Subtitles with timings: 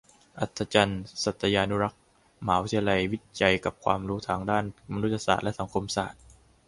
[0.39, 2.01] อรรถจักร์ สัตยานุรักษ์:
[2.45, 6.21] มหาวิทยาลัยวิจัยกับความรู้ทางด้านมนุษยศาสตร์และสังคมศาสตร์